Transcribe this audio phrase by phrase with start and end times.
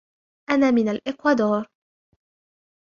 [0.49, 1.65] أنا من الإكوادور.